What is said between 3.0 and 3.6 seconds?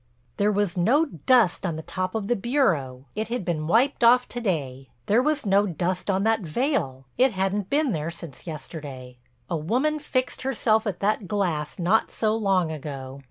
it had